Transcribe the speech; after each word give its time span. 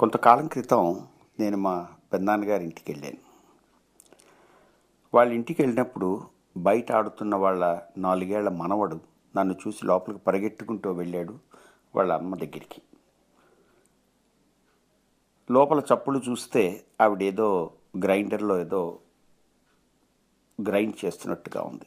కొంతకాలం 0.00 0.46
క్రితం 0.46 1.08
నేను 1.40 1.56
మా 1.56 1.88
పెద్దనాన్నగారి 2.12 2.64
ఇంటికి 2.64 2.92
వెళ్ళాను 2.92 3.18
వాళ్ళ 5.14 5.32
ఇంటికి 5.32 5.62
వెళ్ళినప్పుడు 5.62 6.22
బయట 6.56 6.92
ఆడుతున్న 6.92 7.34
వాళ్ళ 7.34 7.80
నాలుగేళ్ళ 7.98 8.48
మనవడు 8.48 9.00
నన్ను 9.36 9.54
చూసి 9.54 9.86
లోపలికి 9.86 10.24
పరిగెట్టుకుంటూ 10.24 10.92
వెళ్ళాడు 10.92 11.38
వాళ్ళ 11.96 12.12
అమ్మ 12.12 12.34
దగ్గరికి. 12.34 12.82
లోపల 15.50 15.78
చప్పులు 15.78 16.22
చూస్తే 16.28 16.84
ఆవిడేదో 17.00 17.70
గ్రైండర్లో 18.04 18.60
ఏదో 18.60 18.98
గ్రైండ్ 20.60 21.04
చేస్తున్నట్టుగా 21.04 21.62
ఉంది. 21.62 21.86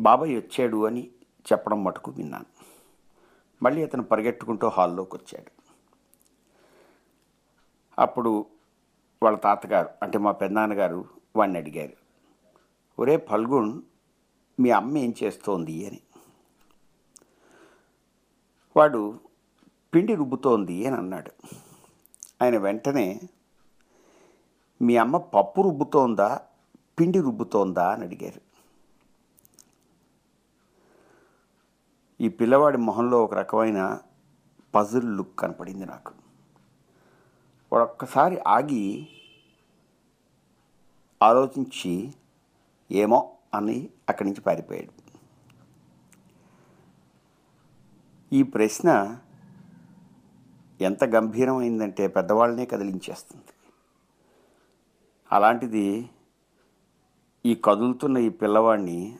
బాబాయ్ 0.00 0.36
వచ్చాడు 0.36 0.86
అని 0.86 1.10
చెప్పడం 1.52 1.84
మటుకు 1.84 2.10
విన్నాను. 2.10 2.59
మళ్ళీ 3.62 3.82
అతను 3.82 4.02
పరిగెట్టుకుంటూ 4.02 4.68
హాల్లోకి 4.68 5.16
వచ్చాడు 5.16 5.50
అప్పుడు 7.98 8.46
వాళ్ళ 9.22 9.38
తాతగారు 9.38 9.88
అంటే 10.02 10.18
మా 10.18 10.32
పెద్దనాన్నగారు 10.32 11.04
వాడిని 11.36 11.58
అడిగారు 11.58 11.92
ఒరే 12.98 13.16
ఫల్గుణ్ 13.16 13.82
మీ 14.60 14.70
అమ్మ 14.70 14.98
ఏం 14.98 15.14
చేస్తోంది? 15.22 15.86
అని. 15.86 16.00
వాడు 18.76 19.20
పిండి 19.94 20.14
రుబ్బుతోంది 20.14 20.86
అని 20.86 20.96
అన్నాడు. 20.96 21.32
ఆయన 22.42 22.58
వెంటనే 22.58 23.20
మీ 24.82 24.96
అమ్మ 24.96 25.16
పప్పు 25.16 25.62
రుబ్బుతోందా? 25.62 26.40
పిండి 27.00 27.20
రుబ్బుతోందా? 27.20 27.92
అని 27.92 28.04
అడిగారు. 28.04 28.49
ఈ 32.20 32.28
పిల్లవాడి 32.28 32.78
మొహంలో 32.78 33.24
ఒక 33.24 33.34
రకమైన 33.34 34.00
పజిల్ 34.74 35.16
లుక్ 35.16 35.38
కనపడింది 35.38 35.86
నాకు. 35.86 36.12
వాడు 37.72 37.84
ఒక్కసారి 37.84 38.38
ఆగి 38.46 39.08
ఆలోచించి 41.22 42.14
ఏమో 42.90 43.36
అని 43.54 43.90
అక్కడి 44.08 44.28
నుంచి 44.28 44.40
పారిపోయాడు. 44.40 44.92
ఈ 48.32 48.42
ప్రశ్న 48.42 49.18
ఎంత 50.80 51.04
గంభీరమైందంటే 51.04 52.06
పెద్దవాళ్ళనే 52.06 52.66
కదిలించేస్తుంది. 52.66 53.44
అలాంటిది 55.32 56.10
ఈ 57.46 57.54
కదులుతున్న 57.54 58.18
ఈ 58.18 58.28
పిల్లవాడిని 58.28 59.18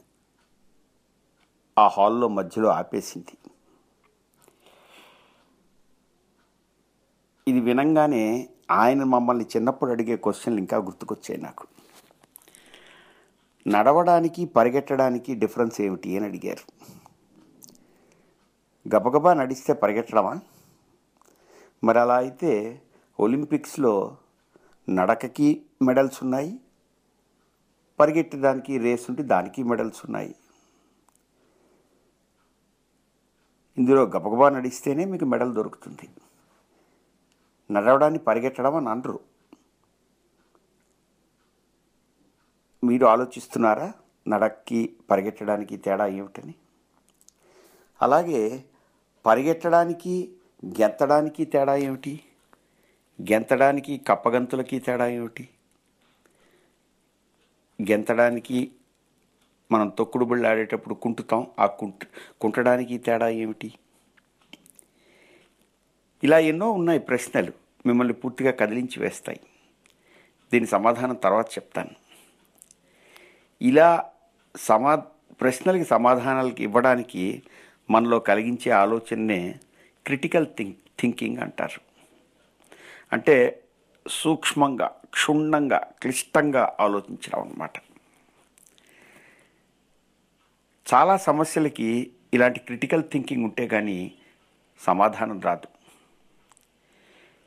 ఆ 1.81 1.89
హాల్లో 1.89 2.29
మధ్యలో 2.29 2.69
ఆపేసింది. 2.69 3.39
ఇది 7.49 7.61
వినంగానే 7.61 8.49
ఆయన 8.71 9.05
మమ్మల్ని 9.05 9.45
చిన్నప్పుడు 9.45 9.91
అడిగే 9.91 10.17
క్వశ్చన్లు 10.17 10.59
ఇంకా 10.61 10.77
గుర్తుకొచ్చాయి 10.77 11.41
నాకు. 11.41 11.67
నడవడానికి 13.69 14.45
పరిగెట్టడానికి 14.45 15.35
డిఫరెన్స్ 15.35 15.81
ఏమిటి 15.81 16.17
అని 16.17 16.27
అడిగారు. 16.27 16.73
గబగబా 18.89 19.35
నడిస్తే 19.35 19.73
పరిగెట్టడమా? 19.73 20.41
మరి 21.85 21.99
అలా 21.99 22.17
అయితే 22.17 22.83
ఒలింపిక్స్లో 23.21 24.17
నడకకి 24.91 25.63
మెడల్స్ 25.83 26.23
ఉన్నాయి 26.23 26.61
పరిగెట్టడానికి 28.01 28.79
రేస్ 28.79 29.11
ఉంటే 29.11 29.23
దానికి 29.23 29.63
మెడల్స్ 29.63 30.01
ఉన్నాయి. 30.05 30.35
ఇందులో 33.81 34.03
గబగబా 34.03 34.49
నడిస్తేనే 34.49 35.05
మీకు 35.05 35.25
మెడల్ 35.25 35.55
దొరుకుతుంది. 35.55 36.09
నడవడాన్ని 37.71 38.19
పరిగెట్టడం 38.19 38.75
అని 38.75 38.89
అనరు. 38.89 39.21
మీరు 42.85 43.07
ఆలోచిస్తున్నారా? 43.07 43.93
నడక్కి 44.29 44.97
పరిగెట్టడానికి 45.11 45.77
తేడా 45.77 46.07
ఏమిటని? 46.07 46.55
అలాగే 48.03 48.65
పరిగెట్టడానికి 49.27 50.35
గెంతడానికి 50.67 51.45
తేడా 51.45 51.77
ఏమిటి? 51.77 52.21
గెంతడానికి 53.23 53.99
కప్పగంతులకి 53.99 54.79
తేడా 54.79 55.07
ఏమిటి? 55.07 55.49
గెంతడానికి 57.83 58.73
మనం 59.73 59.89
తొక్కుడు 59.89 60.25
బిళ్ళ 60.25 60.47
ఆడేటప్పుడు 60.47 60.95
కుంటుతాం. 60.95 61.47
ఆ 61.59 61.67
కుంట 61.67 61.95
కుంటడానికి 62.41 62.99
తేడా 62.99 63.29
ఏమిటి? 63.29 63.73
ఇలా 66.25 66.39
ఎన్నో 66.39 66.71
ఉన్నాయి 66.71 66.99
ప్రశ్నలు 66.99 67.53
మిమ్మల్ని 67.87 68.15
పూర్తిగా 68.15 68.51
కదిలించి 68.51 69.03
వేస్తాయి. 69.03 69.41
దీని 70.53 70.67
సమాధానం 70.67 71.15
తర్వాత 71.15 71.49
చెప్తాను. 71.49 71.91
ఇలా 73.63 74.13
సమా 74.57 74.97
ప్రశ్నలకి 75.41 75.85
సమాధానాలకి 75.85 76.63
ఇవ్వడానికి 76.63 77.43
మనలో 77.91 78.19
కలిగించే 78.19 78.73
ఆలోచననే 78.73 79.55
క్రిటికల్ 80.07 80.47
థింక్ 80.47 80.79
థింకింగ్ 81.01 81.39
అంటారు. 81.39 81.81
అంటే 83.13 83.63
సూక్ష్మంగా 84.09 84.87
క్షుణ్ణంగా 84.87 85.79
క్లిష్టంగా 86.03 86.77
ఆలోచించడం 86.81 87.43
అన్నమాట. 87.43 87.73
చాలా 90.95 91.17
సమస్యలకి 91.17 92.13
ఇలాంటి 92.35 92.61
క్రిటికల్ 92.61 93.05
థింకింగ్ 93.13 93.45
ఉంటే 93.45 93.67
కానీ 93.67 94.13
సమాధానం 94.81 95.41
రాదు. 95.41 95.69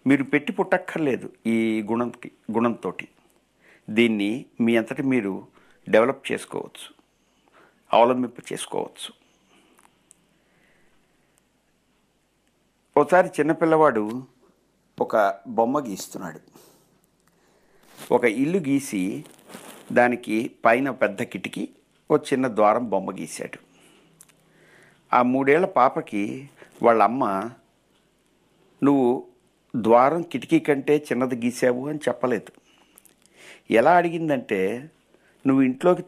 మీరు 0.08 0.24
పెట్టి 0.24 0.52
పుట్టక్కర్లేదు 0.54 1.34
ఈ 1.46 1.82
గుణంకి 1.82 2.32
గుణంతో 2.52 2.94
దీన్ని 3.90 4.46
మీ 4.62 4.76
అంతటి 4.76 5.04
మీరు 5.04 5.48
డెవలప్ 5.90 6.32
చేసుకోవచ్చు. 6.32 6.94
అవలంబింప 7.94 8.54
చేసుకోవచ్చు. 8.54 9.24
ఒకసారి 12.98 13.28
చిన్నపిల్లవాడు 13.28 14.24
ఒక 15.02 15.40
బొమ్మ 15.48 15.80
గీస్తున్నాడు. 15.88 16.42
ఒక 18.14 18.24
ఇల్లు 18.24 18.58
గీసి 18.58 19.26
దానికి 19.92 20.52
పైన 20.66 20.90
పెద్ద 20.90 21.24
కిటికీ 21.24 21.70
ఒక 22.14 22.34
చిన్న 22.34 22.48
ద్వారం 22.48 22.90
బొమ్మ 22.90 23.12
గీశాడు. 23.12 23.60
ఆ 25.16 25.22
మూడేళ్ళ 25.22 25.66
పాపకి 25.66 26.50
వాళ్ళ 26.84 27.04
అమ్మ 27.04 27.50
నువ్వు 28.84 29.28
ద్వారం 29.76 30.22
కిటికీ 30.22 30.60
కంటే 30.60 30.98
చిన్నది 30.98 31.36
గీసావు 31.46 31.90
అని 31.90 32.00
చెప్పలేదు. 32.10 32.52
ఎలా 33.72 33.98
అడిగిందంటే 33.98 34.90
నువ్వు 35.48 35.64
ఇంట్లోకి 35.64 36.04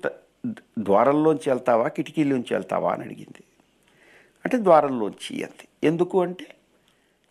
ద్వారంలోంచి 0.80 1.50
వెళ్తావా 1.50 1.88
కిటికీలోంచి 1.88 2.46
వెళ్తావా? 2.52 2.94
అని 2.94 3.04
అడిగింది. 3.04 3.44
అంటే 4.46 4.58
ద్వారంలోంచి 4.58 5.44
అంతే. 5.44 5.68
ఎందుకు 5.84 6.22
అంటే 6.22 6.46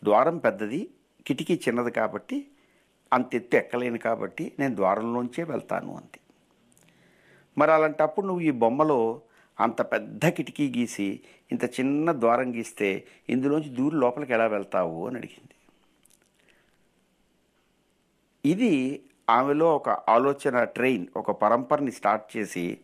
ద్వారం 0.03 0.37
పెద్దది 0.37 0.89
కిటికీ 1.27 1.59
చిన్నది 1.67 1.91
కాబట్టి 1.91 2.47
అంత 3.13 3.35
ఎత్తు 3.35 3.57
ఎక్కలేను 3.57 3.97
కాబట్టి 3.97 4.51
నేను 4.59 4.75
ద్వారంలోంచే 4.75 5.43
వెళ్తాను 5.43 5.95
అంతే 5.95 6.19
మరి 7.57 7.71
అలాంటప్పుడు 7.71 8.25
నువ్వు 8.25 8.41
ఈ 8.41 8.51
బొమ్మలో 8.51 9.21
అంత 9.59 9.81
పెద్ద 9.81 10.27
కిటికీ 10.27 10.73
గీసి 10.77 11.19
ఇంత 11.51 11.63
చిన్న 11.65 12.11
ద్వారం 12.11 12.55
గీస్తే 12.55 13.07
ఇందులోంచి 13.29 13.69
దూరి 13.69 13.95
లోపలికి 13.95 14.33
ఎలా 14.33 14.47
వెళ్తావు 14.47 15.07
అని 15.07 15.17
అడిగింది. 15.17 15.55
ఇది 18.45 19.03
ఆమెలో 19.29 19.75
ఒక 19.75 19.89
ఆలోచన 19.89 20.63
ట్రైన్ 20.63 21.05
ఒక 21.17 21.31
పరంపరని 21.31 21.91
స్టార్ట్ 21.91 22.37
చేసి 22.37 22.77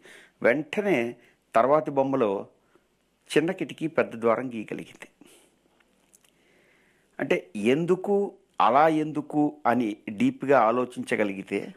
వెంటనే 0.43 1.15
తర్వాతి 1.55 1.91
బొమ్మలో 1.91 2.47
చిన్న 3.37 3.51
కిటికీ 3.51 3.87
పెద్ద 3.87 4.15
ద్వారం 4.15 4.53
గీయగలిగింది. 4.53 5.07
అంటే 7.19 7.49
ఎందుకు 7.55 8.33
అలా 8.61 8.87
ఎందుకు 8.87 9.57
అని 9.65 9.97
డీప్గా 10.09 10.59
ఆలోచించగలిగితే 10.59 11.73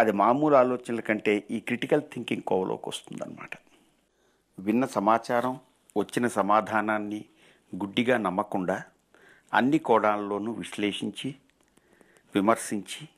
అది 0.00 0.12
మామూలు 0.12 0.56
ఆలోచనల 0.56 1.00
కంటే 1.00 1.46
ఈ 1.50 1.60
క్రిటికల్ 1.60 2.02
థింకింగ్ 2.02 2.42
కోవలోకి 2.42 2.88
వస్తుందన్నమాట. 2.88 3.50
విన్న 4.58 4.86
సమాచారం 4.86 5.60
వచ్చిన 5.96 6.28
సమాధానాన్ని 6.28 7.24
గుడ్డిగా 7.76 8.16
నమ్మకుండా 8.16 8.82
అన్ని 9.54 9.78
కోణాల్లోనూ 9.78 10.52
విశ్లేషించి 10.52 11.34
విమర్శించి 12.34 13.08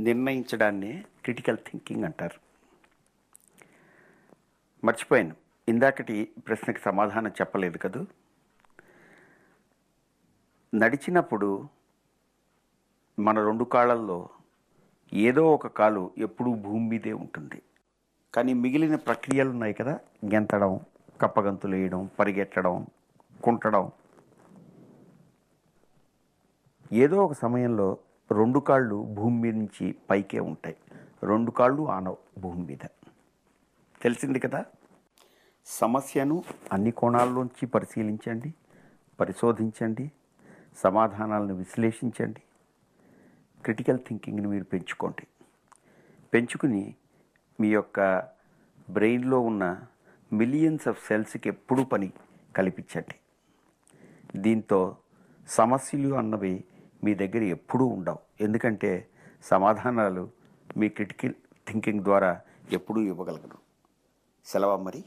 నిర్ణయించడాన్నే 0.00 1.04
క్రిటికల్ 1.24 1.56
థింకింగ్ 1.56 2.04
అంటారు. 2.04 2.40
మర్చిపోయాను. 4.86 5.36
ఇందాకటి 5.68 6.28
ప్రశ్నకి 6.48 6.80
సమాధానం 6.80 7.28
చెప్పలేదు 7.28 7.78
కదూ? 7.78 8.06
నడిచినప్పుడు 10.74 11.68
మన 13.18 13.44
రెండు 13.44 13.64
కాళ్ళల్లో 13.64 14.28
ఏదో 15.14 15.54
ఒక 15.54 15.66
కాలు 15.66 16.10
ఎప్పుడూ 16.18 16.54
భూమి 16.54 16.88
మీదే 16.88 17.12
ఉంటుంది. 17.12 17.62
కానీ 18.34 18.54
మిగిలిన 18.54 18.96
ప్రక్రియలు 18.96 19.50
ఉన్నాయి 19.50 19.74
కదా? 19.74 20.00
గెంతడం 20.24 20.80
కప్పగంతులు 21.20 21.74
వేయడం 21.74 22.10
పరిగెట్టడం 22.18 22.86
కుంటడం. 23.44 23.90
ఏదో 26.92 27.24
ఒక 27.24 27.32
సమయంలో 27.32 27.98
రెండు 28.32 28.58
కాళ్ళు 28.58 29.02
భూమి 29.02 29.40
మీద 29.40 29.54
నుంచి 29.54 29.94
పైకే 30.10 30.40
ఉంటాయి. 30.40 30.76
రెండు 31.22 31.50
కాళ్ళు 31.50 31.88
ఆనవు 31.88 32.16
భూమి 32.38 32.66
మీద. 32.66 32.86
తెలిసింది 34.02 34.38
కదా? 34.38 34.64
సమస్యను 35.66 36.44
అన్ని 36.72 36.90
కోణాల్లోంచి 36.90 37.66
పరిశీలించండి 37.66 38.54
పరిశోధించండి 39.20 40.12
సమాధానాలను 40.76 41.54
విశ్లేషించండి. 41.54 42.42
క్రిటికల్ 43.62 43.98
థింకింగ్ని 43.98 44.46
మీరు 44.46 44.64
పెంచుకోండి. 44.64 45.26
పెంచుకుని 46.34 46.94
మీ 47.60 47.68
యొక్క 47.68 48.18
బ్రెయిన్లో 48.90 49.40
ఉన్న 49.40 49.80
మిలియన్స్ 50.32 50.88
ఆఫ్ 50.88 51.06
సెల్స్కి 51.06 51.48
ఎప్పుడూ 51.48 51.84
పని 51.84 52.12
కల్పించండి. 52.56 53.14
దీంతో 54.38 54.96
సమస్యలు 55.48 56.14
అన్నవి 56.14 56.64
మీ 57.04 57.14
దగ్గర 57.14 57.42
ఎప్పుడూ 57.42 57.84
ఉండవు. 57.84 58.18
ఎందుకంటే 58.40 59.08
సమాధానాలు 59.44 60.30
మీ 60.76 60.88
క్రిటికల్ 60.88 61.34
థింకింగ్ 61.68 62.04
ద్వారా 62.04 62.40
ఎప్పుడూ 62.72 63.00
ఇవ్వగలగరు. 63.00 63.58
సెలవు 64.46 64.82
మరి. 64.82 65.04